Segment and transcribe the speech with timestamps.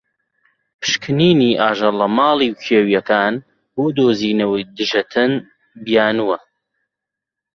[0.81, 3.33] پشکنینی ئاژەڵە ماڵی و کێویەکان
[3.73, 5.31] بۆ دۆزینەوەی دژەتەن
[5.83, 6.37] بیانوە.